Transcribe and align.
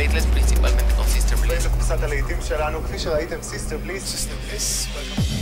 Faithless, 0.00 0.26
principalmente 0.26 0.84
con 0.96 1.06
Sister 1.06 1.36
Bliss. 1.36 1.68
קבוצת 1.68 2.02
הלהיטים 2.02 2.36
שלנו, 2.48 2.82
כפי 2.84 2.98
שראיתם, 2.98 3.36
סיסטר 3.42 3.78
בליס. 3.78 4.28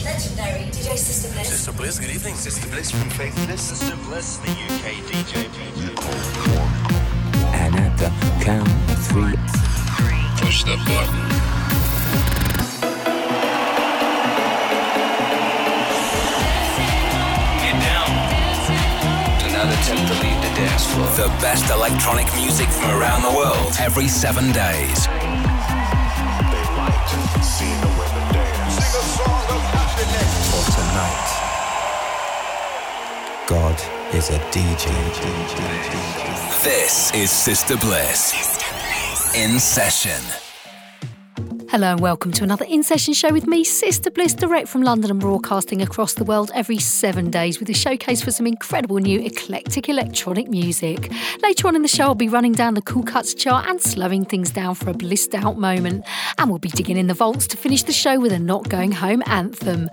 Legendary 0.04 0.66
DJ 0.74 0.88
Sister 0.96 1.28
Bliss. 1.34 1.48
Sister 1.48 1.72
Bliss, 1.72 1.98
good 1.98 2.14
evening. 2.16 2.36
Sister 2.36 2.68
Bliss 2.72 2.90
from 2.90 3.10
Faithless. 3.18 3.62
Sister 3.72 3.96
Bliss, 4.06 4.28
the 4.44 4.52
UK 4.66 4.86
DJ. 5.08 5.34
And 7.62 7.74
at 7.84 7.94
the 8.02 8.10
count 8.44 8.68
of 8.92 8.98
three, 9.10 9.36
Push 10.40 10.64
the 10.64 10.76
button. 10.86 12.47
Not 19.65 19.73
attempt 19.73 20.07
to 20.07 20.13
leave 20.23 20.41
the 20.41 20.53
dance 20.55 20.85
floor. 20.85 21.05
the 21.17 21.27
best 21.41 21.69
electronic 21.69 22.33
music 22.35 22.69
from 22.69 22.91
around 22.91 23.21
the 23.23 23.37
world 23.37 23.73
every 23.79 24.07
seven 24.07 24.53
days. 24.53 25.05
For 30.47 30.63
tonight, 30.79 31.27
God 33.47 33.77
is 34.13 34.29
a 34.29 34.39
DJ. 34.55 34.87
This 36.63 37.13
is 37.13 37.29
Sister 37.29 37.75
Bliss. 37.75 38.33
In 39.35 39.59
session. 39.59 40.48
Hello 41.71 41.91
and 41.91 41.99
welcome 41.99 42.31
to 42.31 42.43
another 42.43 42.65
in 42.65 42.81
session 42.81 43.13
show 43.13 43.31
with 43.31 43.45
me, 43.45 43.63
Sister 43.63 44.09
Bliss, 44.09 44.33
direct 44.33 44.67
from 44.67 44.81
London 44.81 45.11
and 45.11 45.19
broadcasting 45.19 45.83
across 45.83 46.15
the 46.15 46.23
world 46.23 46.49
every 46.55 46.79
seven 46.79 47.29
days 47.29 47.59
with 47.59 47.69
a 47.69 47.75
showcase 47.75 48.23
for 48.23 48.31
some 48.31 48.47
incredible 48.47 48.97
new 48.97 49.19
eclectic 49.19 49.87
electronic 49.87 50.47
music. 50.47 51.11
Later 51.43 51.67
on 51.67 51.75
in 51.75 51.83
the 51.83 51.87
show, 51.87 52.05
I'll 52.05 52.15
be 52.15 52.27
running 52.27 52.53
down 52.53 52.73
the 52.73 52.81
Cool 52.81 53.03
Cuts 53.03 53.35
chart 53.35 53.67
and 53.67 53.79
slowing 53.79 54.25
things 54.25 54.49
down 54.49 54.73
for 54.73 54.89
a 54.89 54.95
blissed 54.95 55.35
out 55.35 55.59
moment. 55.59 56.05
And 56.39 56.49
we'll 56.49 56.57
be 56.57 56.69
digging 56.69 56.97
in 56.97 57.05
the 57.05 57.13
vaults 57.13 57.45
to 57.47 57.57
finish 57.57 57.83
the 57.83 57.93
show 57.93 58.19
with 58.19 58.31
a 58.31 58.39
Not 58.39 58.67
Going 58.67 58.91
Home 58.91 59.21
anthem. 59.27 59.91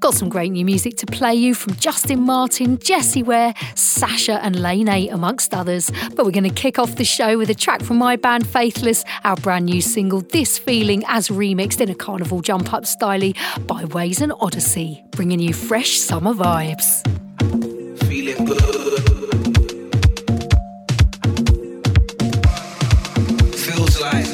Got 0.00 0.12
some 0.12 0.28
great 0.28 0.52
new 0.52 0.66
music 0.66 0.98
to 0.98 1.06
play 1.06 1.34
you 1.34 1.54
from 1.54 1.74
Justin 1.76 2.20
Martin, 2.20 2.78
Jessie 2.78 3.22
Ware, 3.22 3.54
Sasha, 3.76 4.44
and 4.44 4.60
Lane 4.60 4.90
8, 4.90 5.08
amongst 5.08 5.54
others. 5.54 5.90
But 6.14 6.26
we're 6.26 6.32
going 6.32 6.44
to 6.44 6.50
kick 6.50 6.78
off 6.78 6.96
the 6.96 7.04
show 7.06 7.38
with 7.38 7.48
a 7.48 7.54
track 7.54 7.80
from 7.80 7.96
my 7.96 8.16
band 8.16 8.46
Faithless, 8.46 9.06
our 9.24 9.36
brand 9.36 9.64
new 9.64 9.80
single, 9.80 10.20
This 10.20 10.58
Feeling, 10.58 11.02
as 11.14 11.28
remixed 11.28 11.80
in 11.80 11.88
a 11.88 11.94
carnival 11.94 12.40
jump 12.40 12.74
up 12.74 12.84
style 12.84 13.32
by 13.68 13.84
Ways 13.84 14.20
and 14.20 14.32
Odyssey, 14.40 15.04
bringing 15.12 15.38
you 15.38 15.52
fresh 15.54 15.92
summer 15.92 16.34
vibes. 16.34 17.02
feeling 18.08 18.44
good. 18.44 18.58
Feels 23.54 24.00
like, 24.00 24.26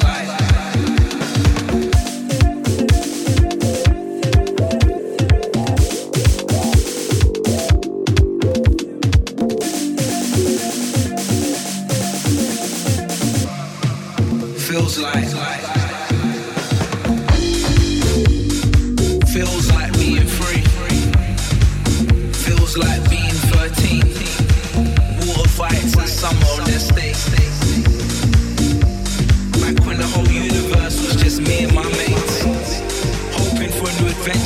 feels 14.58 14.98
like, 14.98 15.29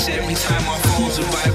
every 0.09 0.35
time 0.35 0.69
our 0.69 0.79
phones 0.79 1.19
would 1.19 1.27
vibrate. 1.29 1.54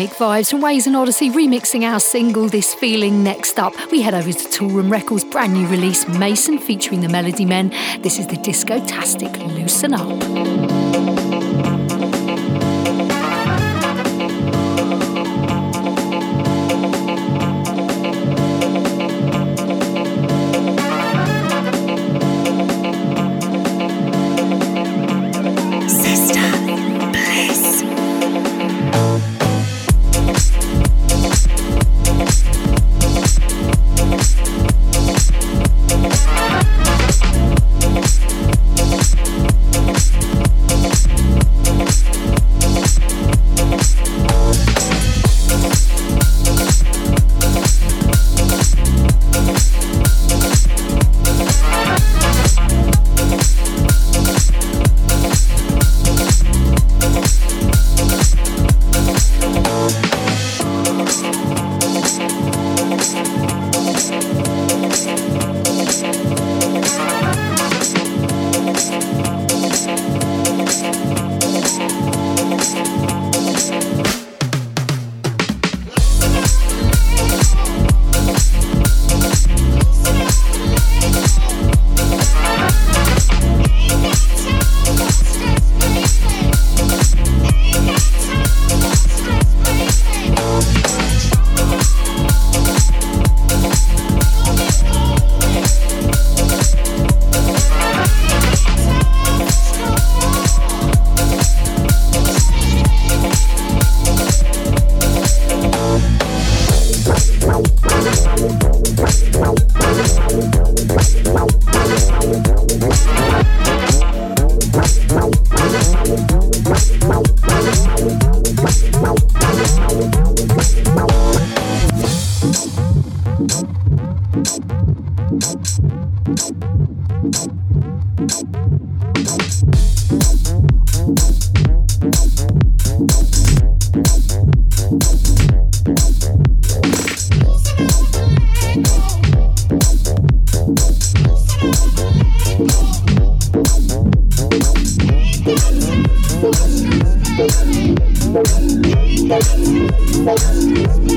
Anthemic 0.00 0.16
vibes 0.16 0.50
from 0.50 0.60
Ways 0.60 0.86
and 0.86 0.96
Odyssey 0.96 1.30
remixing 1.30 1.82
our 1.82 2.00
single 2.00 2.48
This 2.48 2.74
Feeling. 2.74 3.22
Next 3.22 3.58
up, 3.58 3.74
we 3.90 4.00
head 4.00 4.14
over 4.14 4.32
to 4.32 4.48
Toolroom 4.48 4.90
Records' 4.90 5.24
brand 5.24 5.52
new 5.52 5.66
release 5.66 6.06
Mason 6.08 6.58
featuring 6.58 7.00
the 7.00 7.08
Melody 7.08 7.44
Men. 7.44 7.70
This 8.00 8.18
is 8.18 8.26
the 8.26 8.36
Disco 8.36 8.84
Tastic 8.86 9.36
Loosen 9.38 9.94
Up. 9.94 10.49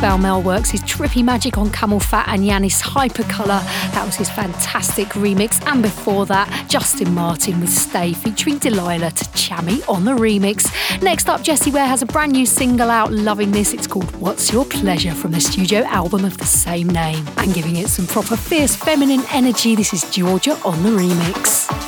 Mel 0.00 0.42
works 0.42 0.70
his 0.70 0.82
trippy 0.82 1.24
magic 1.24 1.58
on 1.58 1.68
CamelPhat 1.68 2.24
and 2.28 2.42
Yannis 2.42 2.80
Hypercolor. 2.82 3.62
That 3.92 4.04
was 4.04 4.16
his 4.16 4.30
fantastic 4.30 5.08
remix. 5.08 5.64
And 5.66 5.82
before 5.82 6.26
that, 6.26 6.66
Justin 6.68 7.14
Martin 7.14 7.60
with 7.60 7.70
Stay 7.70 8.12
featuring 8.12 8.58
Delilah 8.58 9.10
to 9.10 9.24
Chammy 9.26 9.86
on 9.88 10.04
the 10.04 10.12
remix. 10.12 10.70
Next 11.02 11.28
up, 11.28 11.42
Jessie 11.42 11.70
Ware 11.70 11.86
has 11.86 12.02
a 12.02 12.06
brand 12.06 12.32
new 12.32 12.46
single 12.46 12.90
out. 12.90 13.10
Loving 13.12 13.50
this. 13.50 13.72
It's 13.72 13.86
called 13.86 14.14
What's 14.16 14.52
Your 14.52 14.64
Pleasure 14.64 15.14
from 15.14 15.32
the 15.32 15.40
studio 15.40 15.80
album 15.84 16.24
of 16.24 16.38
the 16.38 16.46
same 16.46 16.88
name. 16.88 17.26
And 17.38 17.54
giving 17.54 17.76
it 17.76 17.88
some 17.88 18.06
proper 18.06 18.36
fierce 18.36 18.76
feminine 18.76 19.22
energy, 19.32 19.74
this 19.74 19.92
is 19.92 20.08
Georgia 20.10 20.58
on 20.64 20.82
the 20.82 20.90
remix. 20.90 21.85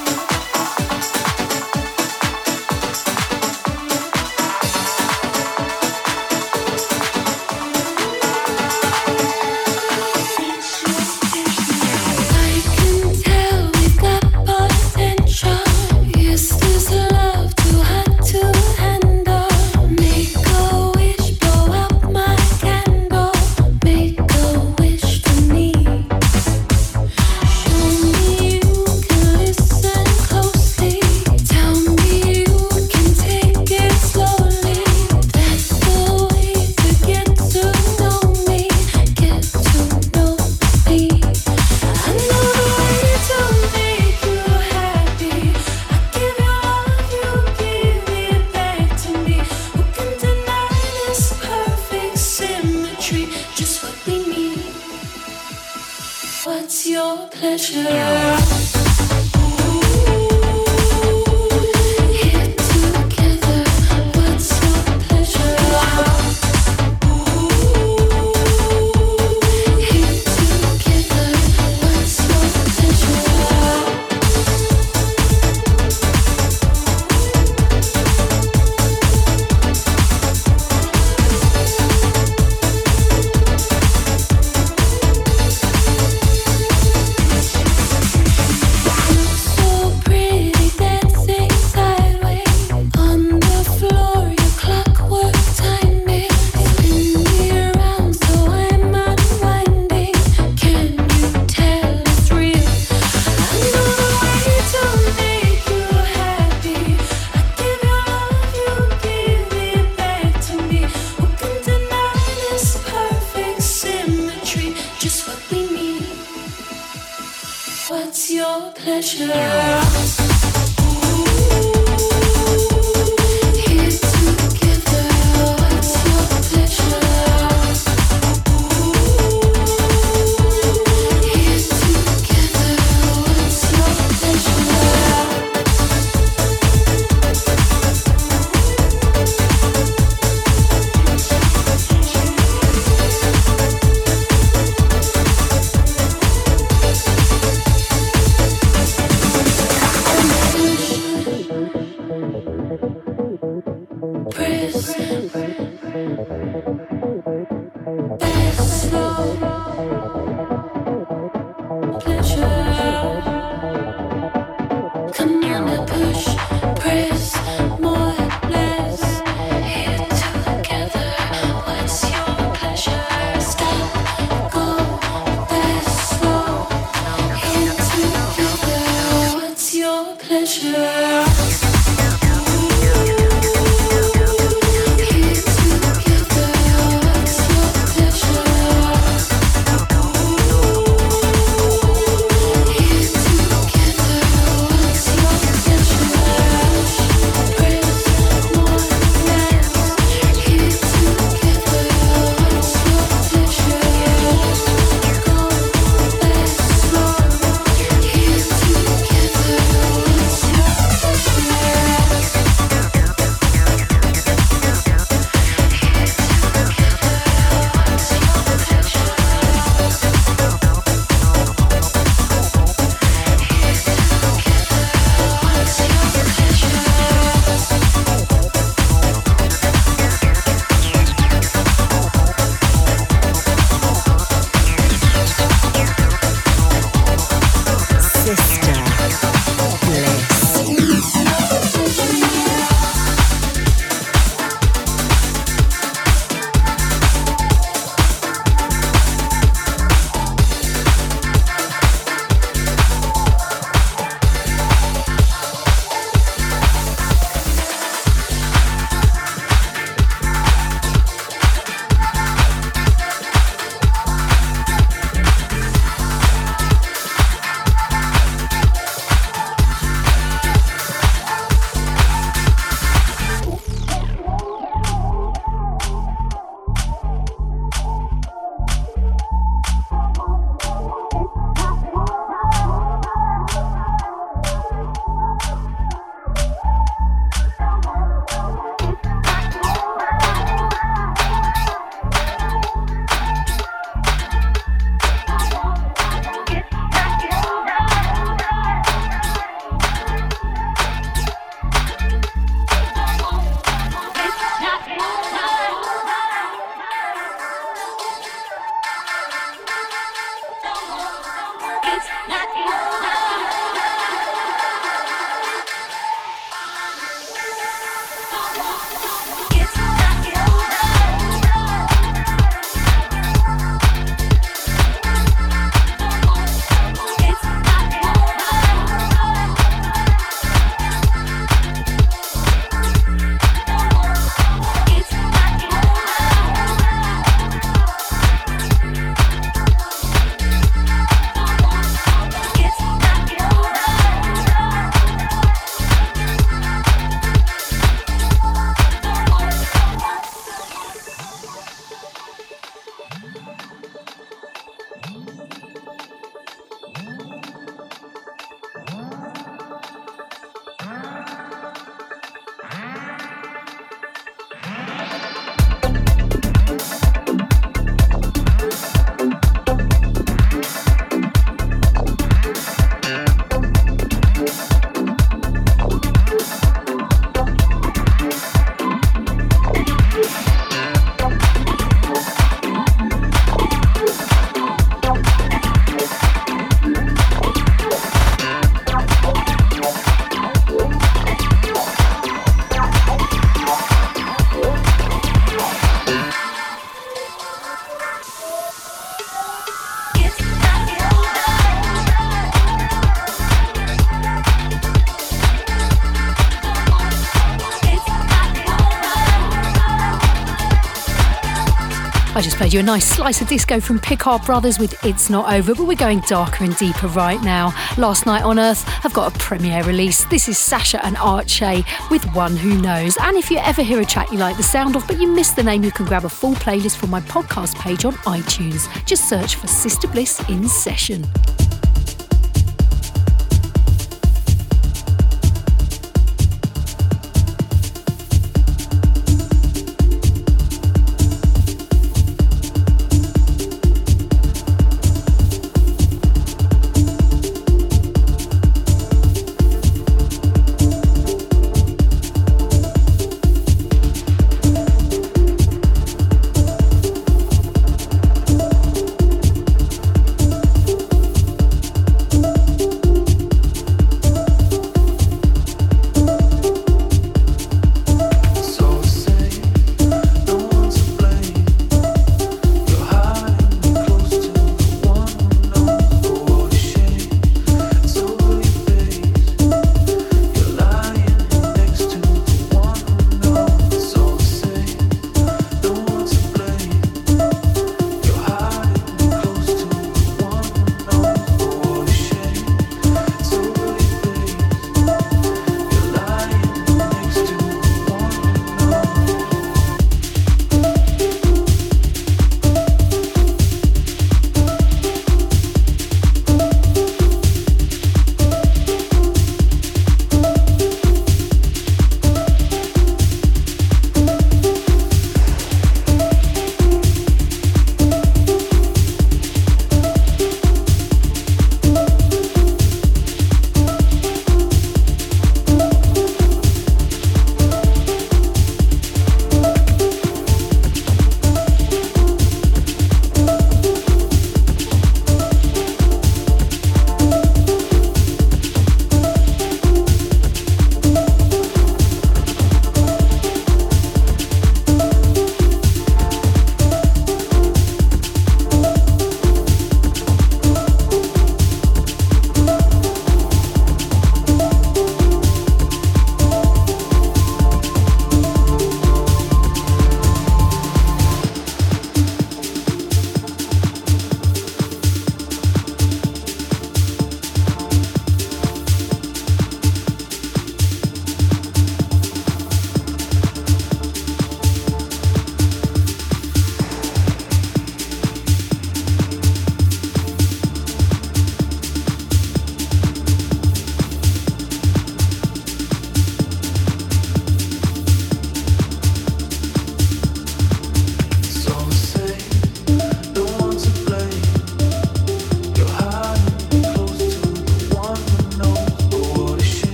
You 412.73 412.81
a 412.81 412.83
nice 412.83 413.07
slice 413.07 413.41
of 413.41 413.49
disco 413.49 413.81
from 413.81 413.99
Picard 413.99 414.45
Brothers 414.45 414.79
with 414.79 415.05
It's 415.05 415.31
Not 415.31 415.53
Over, 415.53 415.75
but 415.75 415.87
we're 415.87 415.97
going 415.97 416.21
darker 416.21 416.65
and 416.65 416.77
deeper 416.77 417.07
right 417.09 417.41
now. 417.43 417.73
Last 417.97 418.27
Night 418.27 418.43
on 418.43 418.59
Earth 418.59 418.85
I've 419.05 419.15
got 419.15 419.35
a 419.35 419.39
premiere 419.39 419.85
release. 419.85 420.25
This 420.27 420.49
is 420.49 420.59
Sasha 420.59 421.05
and 421.07 421.17
Arche 421.17 421.85
with 422.11 422.25
One 422.35 422.57
Who 422.57 422.81
Knows. 422.81 423.17
And 423.23 423.37
if 423.37 423.51
you 423.51 423.59
ever 423.59 423.83
hear 423.83 424.01
a 424.01 424.05
track 424.05 424.33
you 424.33 424.39
like 424.39 424.57
the 424.57 424.63
sound 424.63 424.97
of, 424.97 425.07
but 425.07 425.21
you 425.21 425.29
miss 425.29 425.51
the 425.53 425.63
name, 425.63 425.85
you 425.85 425.93
can 425.93 426.07
grab 426.07 426.25
a 426.25 426.29
full 426.29 426.55
playlist 426.55 426.97
from 426.97 427.11
my 427.11 427.21
podcast 427.21 427.75
page 427.77 428.05
on 428.05 428.15
iTunes. 428.25 428.89
Just 429.07 429.29
search 429.29 429.55
for 429.55 429.67
Sister 429.67 430.09
Bliss 430.09 430.41
in 430.49 430.69
Session. 430.69 431.25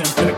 Immaculate, 0.00 0.33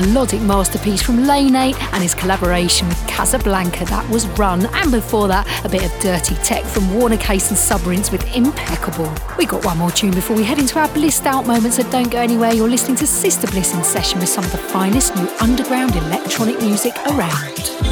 melodic 0.00 0.40
masterpiece 0.42 1.02
from 1.02 1.24
Lane 1.24 1.56
8 1.56 1.74
and 1.92 2.02
his 2.02 2.14
collaboration 2.14 2.88
with 2.88 3.06
Casablanca, 3.06 3.84
that 3.86 4.08
was 4.10 4.26
Run, 4.38 4.66
and 4.66 4.90
before 4.90 5.28
that, 5.28 5.46
a 5.64 5.68
bit 5.68 5.84
of 5.84 6.00
dirty 6.00 6.34
tech 6.36 6.64
from 6.64 6.92
Warner 6.94 7.16
Case 7.16 7.50
and 7.50 7.58
Subrinse 7.58 8.12
with 8.12 8.24
Impeccable. 8.34 9.12
We 9.36 9.46
got 9.46 9.64
one 9.64 9.78
more 9.78 9.90
tune 9.90 10.12
before 10.12 10.36
we 10.36 10.44
head 10.44 10.58
into 10.58 10.78
our 10.78 10.88
blissed 10.88 11.26
out 11.26 11.46
moments, 11.46 11.76
so 11.76 11.90
don't 11.90 12.10
go 12.10 12.18
anywhere. 12.18 12.52
You're 12.52 12.68
listening 12.68 12.96
to 12.98 13.06
Sister 13.06 13.46
Bliss 13.48 13.74
in 13.74 13.82
session 13.82 14.20
with 14.20 14.28
some 14.28 14.44
of 14.44 14.52
the 14.52 14.58
finest 14.58 15.16
new 15.16 15.28
underground 15.40 15.96
electronic 15.96 16.58
music 16.60 16.94
around. 17.06 17.87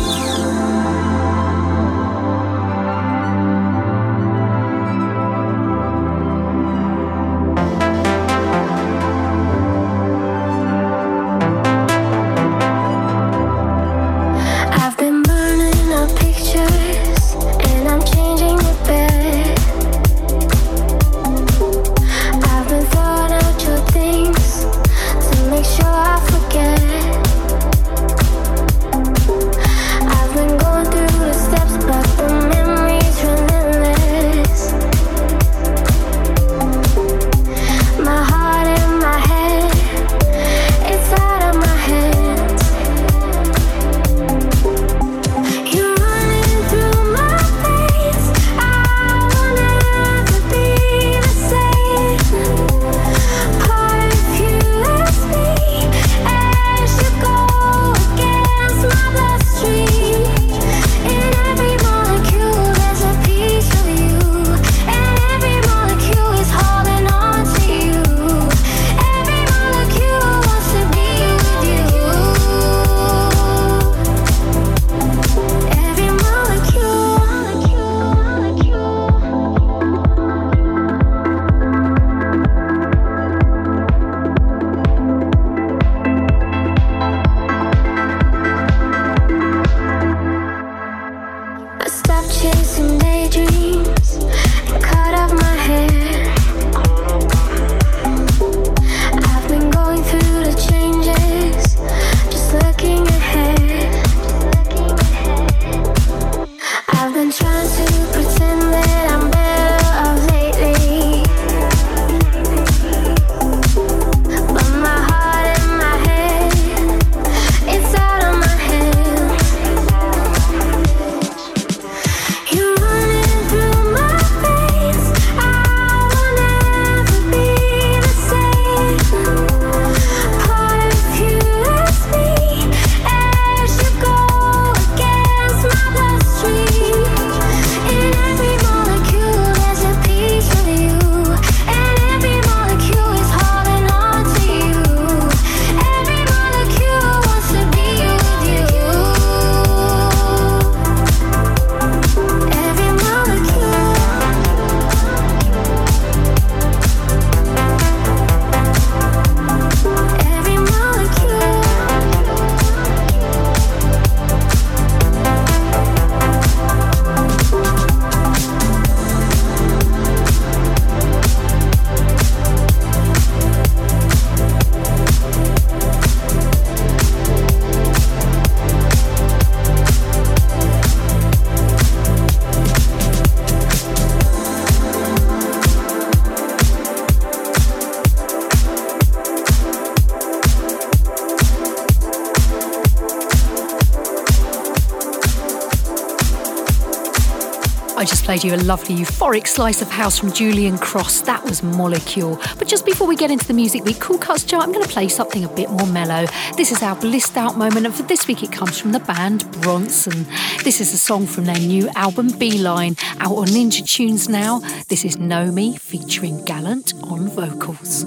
You 198.46 198.54
a 198.54 198.58
lovely 198.58 198.94
euphoric 198.94 199.48
slice 199.48 199.82
of 199.82 199.90
house 199.90 200.16
from 200.20 200.30
Julian 200.30 200.78
Cross. 200.78 201.22
That 201.22 201.42
was 201.42 201.64
Molecule. 201.64 202.38
But 202.60 202.68
just 202.68 202.86
before 202.86 203.08
we 203.08 203.16
get 203.16 203.32
into 203.32 203.44
the 203.44 203.52
Music 203.52 203.84
Week 203.84 203.98
Cool 203.98 204.18
Cuts 204.18 204.44
chart, 204.44 204.62
I'm 204.62 204.70
going 204.70 204.84
to 204.84 204.88
play 204.88 205.08
something 205.08 205.42
a 205.44 205.48
bit 205.48 205.68
more 205.68 205.88
mellow. 205.88 206.26
This 206.56 206.70
is 206.70 206.80
our 206.80 206.94
blissed 206.94 207.36
out 207.36 207.58
moment, 207.58 207.86
and 207.86 207.94
for 207.94 208.04
this 208.04 208.28
week 208.28 208.44
it 208.44 208.52
comes 208.52 208.78
from 208.78 208.92
the 208.92 209.00
band 209.00 209.50
Bronson. 209.62 210.26
This 210.62 210.80
is 210.80 210.94
a 210.94 210.98
song 210.98 211.26
from 211.26 211.46
their 211.46 211.58
new 211.58 211.88
album 211.96 212.28
Beeline, 212.38 212.94
out 213.18 213.34
on 213.34 213.48
Ninja 213.48 213.84
Tunes 213.84 214.28
now. 214.28 214.60
This 214.86 215.04
is 215.04 215.18
Know 215.18 215.50
Me 215.50 215.76
featuring 215.76 216.44
Gallant 216.44 216.94
on 217.02 217.28
vocals. 217.28 218.04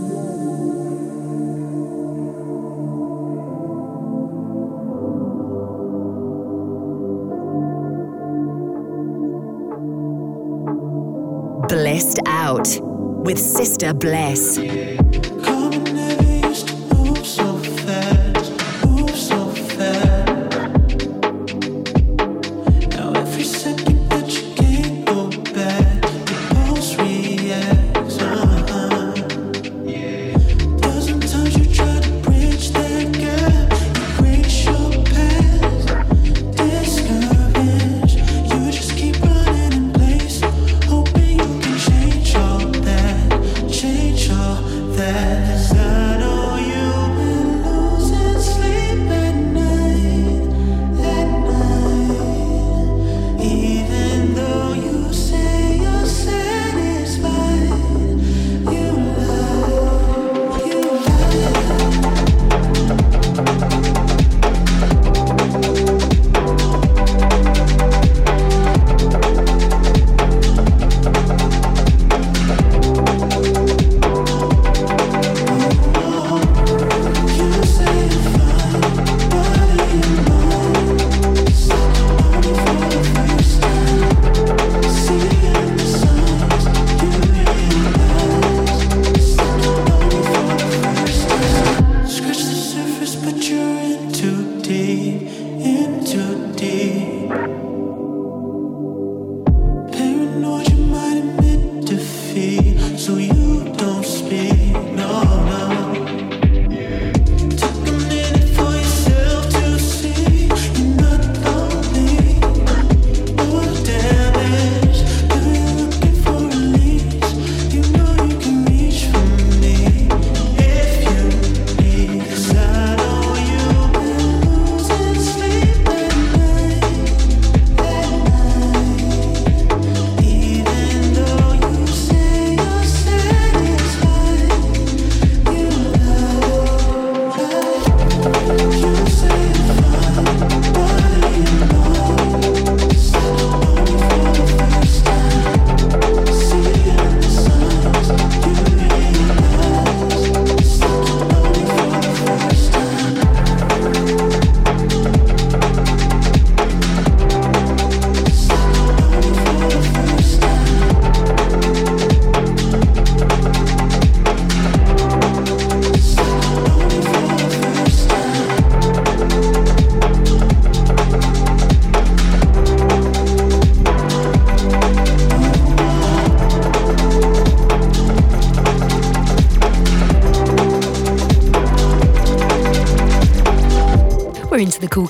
Out 12.28 12.80
with 13.26 13.38
Sister 13.38 13.94
Bliss. 13.94 14.58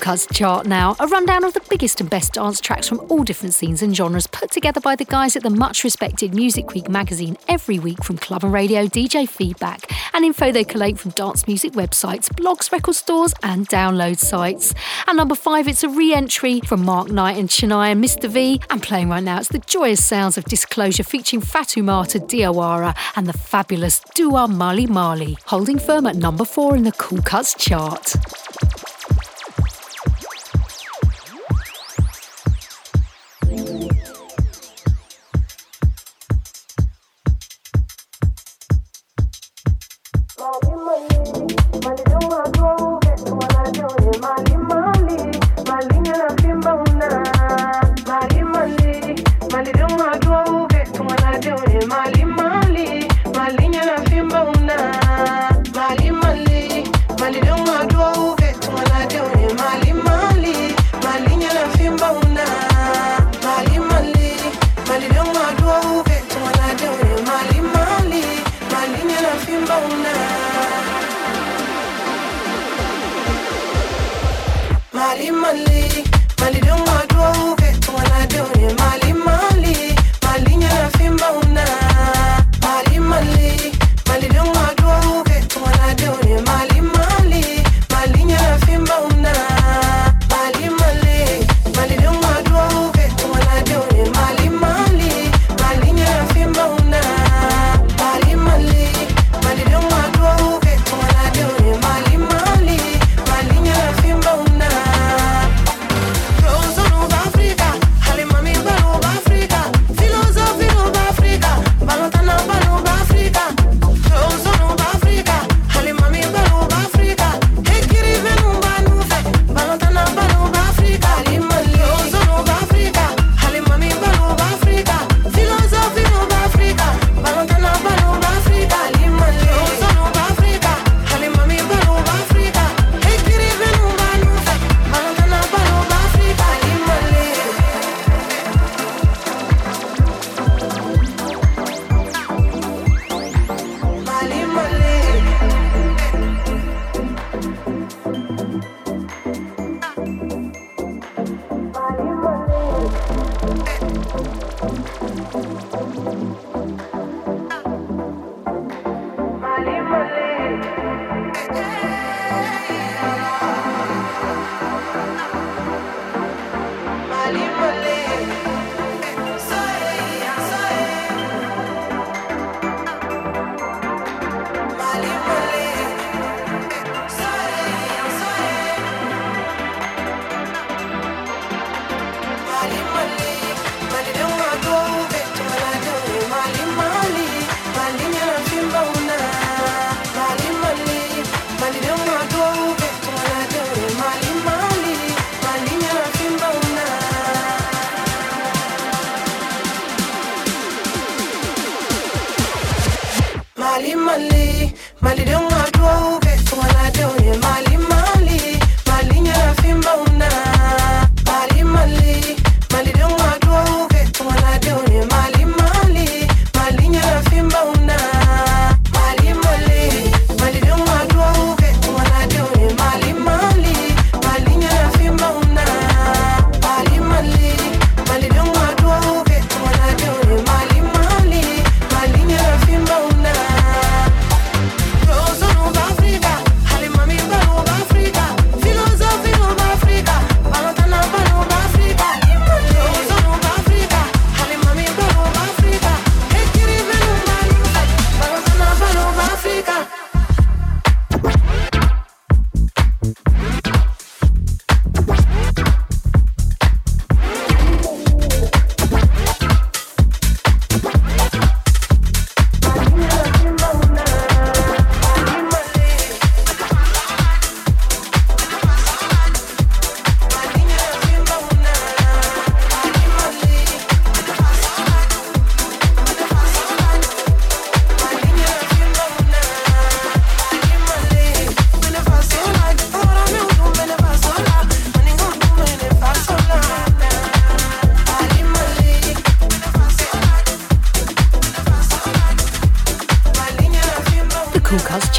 Cuts 0.00 0.26
chart 0.32 0.64
now, 0.64 0.96
a 0.98 1.06
rundown 1.06 1.44
of 1.44 1.52
the 1.52 1.62
biggest 1.68 2.00
and 2.00 2.08
best 2.08 2.32
dance 2.32 2.58
tracks 2.60 2.88
from 2.88 3.00
all 3.10 3.22
different 3.22 3.52
scenes 3.52 3.82
and 3.82 3.94
genres 3.94 4.26
put 4.26 4.50
together 4.50 4.80
by 4.80 4.96
the 4.96 5.04
guys 5.04 5.36
at 5.36 5.42
the 5.42 5.50
much 5.50 5.84
respected 5.84 6.34
Music 6.34 6.72
Week 6.72 6.88
magazine 6.88 7.36
every 7.48 7.78
week 7.78 8.02
from 8.02 8.16
club 8.16 8.42
and 8.42 8.52
radio, 8.52 8.86
DJ 8.86 9.28
feedback, 9.28 9.92
and 10.14 10.24
info 10.24 10.50
they 10.52 10.64
collate 10.64 10.98
from 10.98 11.10
dance 11.12 11.46
music 11.46 11.72
websites, 11.72 12.30
blogs, 12.30 12.72
record 12.72 12.94
stores, 12.94 13.34
and 13.42 13.68
download 13.68 14.18
sites. 14.18 14.74
And 15.06 15.18
number 15.18 15.34
five, 15.34 15.68
it's 15.68 15.84
a 15.84 15.88
re 15.88 16.14
entry 16.14 16.60
from 16.60 16.84
Mark 16.84 17.10
Knight 17.10 17.36
and 17.36 17.50
Shania 17.50 17.92
and 17.92 18.02
Mr. 18.02 18.28
V, 18.28 18.60
and 18.70 18.82
playing 18.82 19.10
right 19.10 19.22
now, 19.22 19.38
it's 19.38 19.48
the 19.48 19.58
joyous 19.58 20.04
sounds 20.04 20.38
of 20.38 20.44
Disclosure 20.46 21.04
featuring 21.04 21.42
Fatoumata 21.42 22.18
Diawara 22.26 22.96
and 23.16 23.26
the 23.26 23.36
fabulous 23.36 24.00
Douha 24.16 24.48
Mali 24.48 24.86
Mali, 24.86 25.36
holding 25.46 25.78
firm 25.78 26.06
at 26.06 26.16
number 26.16 26.46
four 26.46 26.74
in 26.74 26.84
the 26.84 26.92
Cool 26.92 27.22
Cuts 27.22 27.54
chart. 27.54 28.14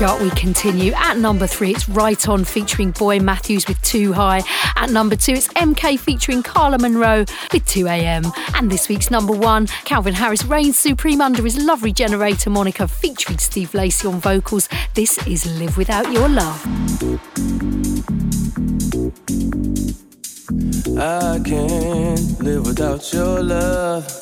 Chart 0.01 0.19
we 0.19 0.31
continue. 0.31 0.93
At 0.93 1.17
number 1.17 1.45
three, 1.45 1.69
it's 1.69 1.87
Riton 1.87 2.43
featuring 2.43 2.89
Boy 2.89 3.19
Matthews 3.19 3.67
with 3.67 3.79
Too 3.83 4.13
High. 4.13 4.41
At 4.75 4.89
number 4.89 5.15
two, 5.15 5.33
it's 5.33 5.47
MK 5.49 5.99
featuring 5.99 6.41
Carla 6.41 6.79
Monroe 6.79 7.19
with 7.53 7.63
2am. 7.67 8.33
And 8.55 8.71
this 8.71 8.89
week's 8.89 9.11
number 9.11 9.31
one, 9.31 9.67
Calvin 9.85 10.15
Harris 10.15 10.43
reigns 10.43 10.75
supreme 10.75 11.21
under 11.21 11.43
his 11.43 11.63
Love 11.63 11.83
Regenerator 11.83 12.49
moniker 12.49 12.87
featuring 12.87 13.37
Steve 13.37 13.75
Lacy 13.75 14.07
on 14.07 14.19
vocals. 14.19 14.67
This 14.95 15.19
is 15.27 15.45
Live 15.59 15.77
Without 15.77 16.11
Your 16.11 16.27
Love. 16.27 16.65
I 20.97 21.39
can't 21.45 22.41
live 22.41 22.65
without 22.65 23.13
your 23.13 23.43
love. 23.43 24.21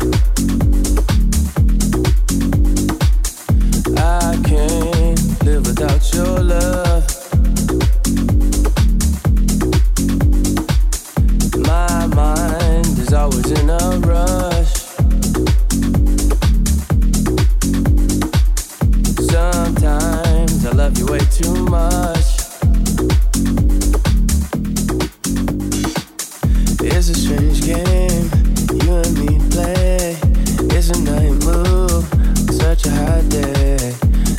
It's 30.83 30.89
a 30.89 31.03
night 31.03 31.45
move, 31.45 32.05
such 32.49 32.87
a 32.87 32.89
hot 32.89 33.29
day. 33.29 33.93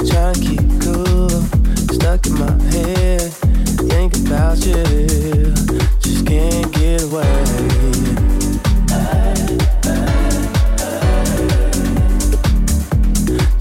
Trying 0.08 0.34
to 0.34 0.40
keep 0.40 0.82
cool, 0.82 1.11
stuck 2.18 2.26
in 2.26 2.38
my 2.38 2.62
head, 2.64 3.32
think 3.88 4.14
about 4.26 4.58
you, 4.66 5.54
just 6.00 6.26
can't 6.26 6.72
get 6.72 7.02
away. 7.02 7.44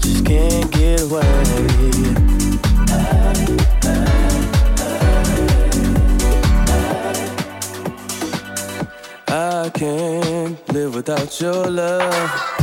Just 0.00 0.26
can't 0.26 0.70
get 0.70 1.00
away. 1.00 1.22
I 9.28 9.70
can't 9.72 10.72
live 10.72 10.94
without 10.94 11.40
your 11.40 11.70
love. 11.70 12.61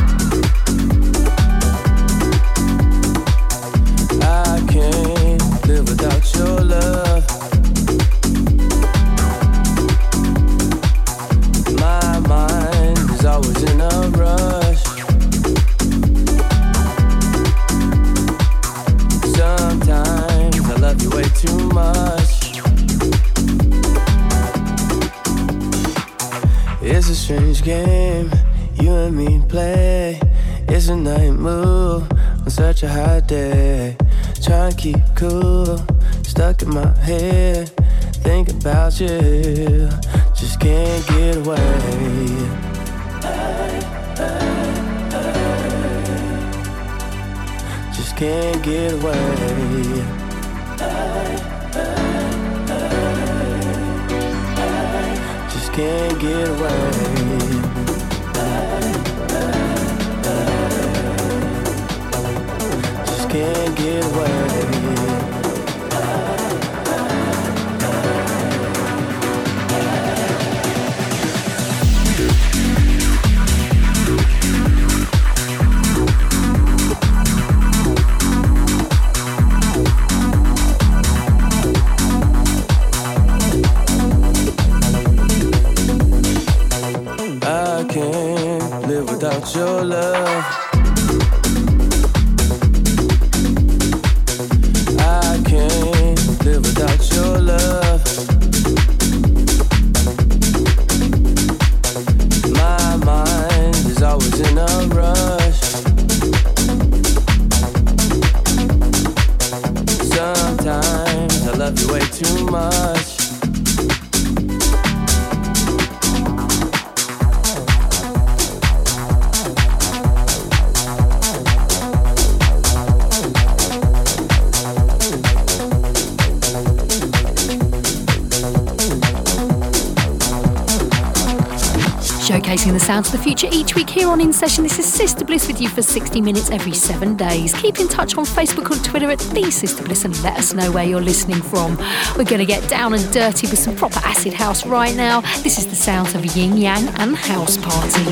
The 132.73 132.79
sounds 132.79 133.07
of 133.07 133.13
the 133.13 133.23
future 133.23 133.47
each 133.51 133.73
week 133.73 133.89
here 133.89 134.09
on 134.09 134.19
In 134.19 134.33
Session. 134.33 134.63
This 134.63 134.79
is 134.79 134.85
Sister 134.85 135.23
Bliss 135.23 135.47
with 135.47 135.61
you 135.61 135.69
for 135.69 135.81
60 135.81 136.19
minutes 136.21 136.51
every 136.51 136.73
seven 136.73 137.15
days. 137.15 137.53
Keep 137.53 137.79
in 137.79 137.87
touch 137.87 138.17
on 138.17 138.25
Facebook 138.25 138.69
and 138.71 138.83
Twitter 138.83 139.09
at 139.09 139.19
The 139.19 139.49
Sister 139.49 139.81
Bliss 139.81 140.05
and 140.05 140.21
let 140.23 140.37
us 140.37 140.53
know 140.53 140.71
where 140.71 140.83
you're 140.83 141.01
listening 141.01 141.41
from. 141.41 141.77
We're 142.17 142.25
going 142.25 142.39
to 142.39 142.45
get 142.45 142.69
down 142.69 142.93
and 142.93 143.13
dirty 143.13 143.47
with 143.47 143.59
some 143.59 143.75
proper 143.75 143.99
acid 143.99 144.33
house 144.33 144.65
right 144.65 144.95
now. 144.95 145.21
This 145.41 145.57
is 145.57 145.67
the 145.67 145.75
sounds 145.75 146.13
of 146.15 146.25
Yin 146.35 146.57
Yang 146.57 146.89
and 146.99 147.15
House 147.15 147.57
Party. 147.57 148.03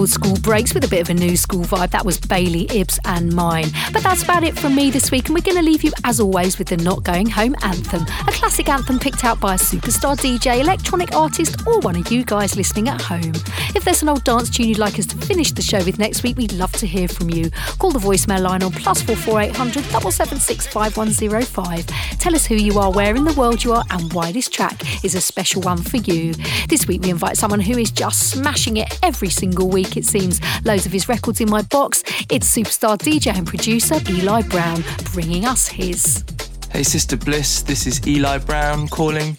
Old 0.00 0.08
school 0.08 0.36
breaks 0.36 0.72
with 0.72 0.84
a 0.84 0.88
bit 0.88 1.00
of 1.00 1.10
a 1.10 1.14
new 1.14 1.36
school 1.36 1.64
vibe. 1.64 1.90
That 1.90 2.04
was 2.04 2.18
Bailey, 2.18 2.66
Ibs, 2.68 2.98
and 3.04 3.32
mine. 3.34 3.66
But 3.92 4.02
that's 4.02 4.22
about 4.22 4.44
it 4.44 4.58
from 4.58 4.74
me 4.74 4.90
this 4.90 5.10
week, 5.10 5.26
and 5.26 5.34
we're 5.34 5.42
going 5.42 5.56
to 5.56 5.62
leave 5.62 5.82
you, 5.82 5.92
as 6.04 6.20
always, 6.20 6.58
with 6.58 6.68
the 6.68 6.76
Not 6.78 7.02
Going 7.02 7.28
Home 7.28 7.54
anthem. 7.62 8.02
A 8.26 8.32
classic 8.32 8.68
anthem 8.68 8.98
picked 8.98 9.24
out 9.24 9.40
by 9.40 9.54
a 9.54 9.58
superstar 9.58 10.16
DJ, 10.16 10.60
electronic 10.60 11.14
artist, 11.14 11.66
or 11.66 11.80
one 11.80 11.96
of 11.96 12.10
you 12.10 12.24
guys 12.24 12.56
listening 12.56 12.88
at 12.88 13.00
home. 13.00 13.32
If 13.74 13.84
there's 13.84 14.02
an 14.02 14.08
old 14.08 14.24
dance 14.24 14.48
tune 14.48 14.68
you'd 14.68 14.78
like 14.78 14.98
us 14.98 15.06
to 15.06 15.16
finish 15.16 15.52
the 15.52 15.62
show 15.62 15.84
with 15.84 15.98
next 15.98 16.22
week, 16.22 16.36
we'd 16.36 16.52
love 16.52 16.72
to 16.72 16.86
hear 16.86 17.08
from 17.08 17.30
you. 17.30 17.50
Call 17.78 17.90
the 17.90 17.98
voicemail 17.98 18.40
line 18.40 18.62
on 18.62 18.72
plus 18.72 19.02
four 19.02 19.16
four 19.16 19.40
eight 19.40 19.54
hundred 19.54 19.88
double 19.90 20.12
seven 20.12 20.38
six 20.38 20.66
five 20.66 20.96
one 20.96 21.10
zero 21.10 21.42
five. 21.42 21.86
Tell 22.18 22.34
us 22.34 22.46
who 22.46 22.54
you 22.54 22.78
are, 22.78 22.90
where 22.92 23.14
in 23.14 23.24
the 23.24 23.34
world 23.34 23.64
you 23.64 23.72
are, 23.72 23.84
and 23.90 24.12
why 24.12 24.32
this 24.32 24.48
track 24.48 25.04
is 25.04 25.14
a 25.14 25.20
special 25.20 25.62
one 25.62 25.82
for 25.82 25.98
you. 25.98 26.34
This 26.68 26.86
week 26.86 27.02
we 27.02 27.10
invite 27.10 27.36
someone 27.36 27.60
who 27.60 27.76
is 27.76 27.90
just 27.90 28.30
smashing 28.30 28.76
it 28.76 28.98
every 29.10 29.28
single 29.28 29.68
week, 29.68 29.96
it 29.96 30.04
seems. 30.04 30.40
Loads 30.64 30.86
of 30.86 30.92
his 30.92 31.08
records 31.08 31.40
in 31.40 31.50
my 31.50 31.62
box. 31.62 32.04
It's 32.30 32.46
superstar 32.56 32.96
DJ 32.96 33.34
and 33.34 33.44
producer 33.44 33.96
Eli 34.08 34.42
Brown 34.42 34.84
bringing 35.12 35.46
us 35.46 35.66
his. 35.66 36.24
Hey, 36.70 36.84
Sister 36.84 37.16
Bliss, 37.16 37.62
this 37.62 37.88
is 37.88 38.06
Eli 38.06 38.38
Brown 38.38 38.86
calling, 38.86 39.36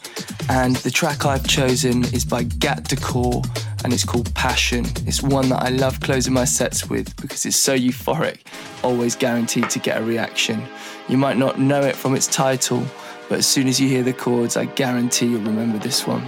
and 0.49 0.75
the 0.77 0.91
track 0.91 1.25
I've 1.25 1.47
chosen 1.47 2.03
is 2.13 2.25
by 2.25 2.43
Gat 2.43 2.83
Decor 2.89 3.41
and 3.85 3.93
it's 3.93 4.03
called 4.03 4.35
Passion. 4.35 4.83
It's 5.07 5.23
one 5.23 5.47
that 5.47 5.63
I 5.63 5.69
love 5.69 6.01
closing 6.01 6.33
my 6.33 6.43
sets 6.43 6.89
with 6.89 7.15
because 7.15 7.45
it's 7.45 7.55
so 7.55 7.73
euphoric, 7.73 8.39
always 8.83 9.15
guaranteed 9.15 9.69
to 9.69 9.79
get 9.79 10.01
a 10.01 10.03
reaction. 10.03 10.61
You 11.07 11.17
might 11.17 11.37
not 11.37 11.61
know 11.61 11.79
it 11.79 11.95
from 11.95 12.13
its 12.13 12.27
title, 12.27 12.83
but 13.29 13.37
as 13.39 13.47
soon 13.47 13.69
as 13.69 13.79
you 13.79 13.87
hear 13.87 14.03
the 14.03 14.11
chords, 14.11 14.57
I 14.57 14.65
guarantee 14.65 15.27
you'll 15.27 15.43
remember 15.43 15.77
this 15.77 16.05
one. 16.05 16.27